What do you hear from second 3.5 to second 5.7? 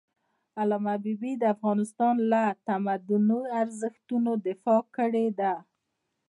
ارزښتونو دفاع کړی ده.